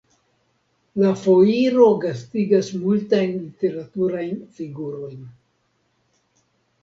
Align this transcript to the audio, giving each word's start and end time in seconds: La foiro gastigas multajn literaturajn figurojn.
La 1.01 1.09
foiro 1.23 1.89
gastigas 2.05 2.71
multajn 2.85 3.35
literaturajn 3.41 4.33
figurojn. 4.61 5.23